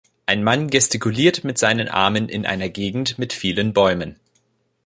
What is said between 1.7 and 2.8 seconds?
Armen in einer